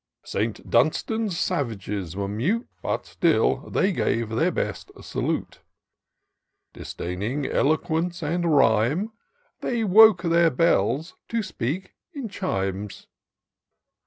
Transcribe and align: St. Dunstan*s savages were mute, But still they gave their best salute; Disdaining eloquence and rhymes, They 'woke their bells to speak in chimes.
St. 0.23 0.67
Dunstan*s 0.67 1.37
savages 1.37 2.15
were 2.15 2.27
mute, 2.27 2.67
But 2.81 3.05
still 3.05 3.69
they 3.69 3.91
gave 3.91 4.29
their 4.29 4.49
best 4.49 4.89
salute; 4.99 5.59
Disdaining 6.73 7.45
eloquence 7.45 8.23
and 8.23 8.43
rhymes, 8.57 9.11
They 9.59 9.83
'woke 9.83 10.23
their 10.23 10.49
bells 10.49 11.13
to 11.27 11.43
speak 11.43 11.93
in 12.13 12.29
chimes. 12.29 13.05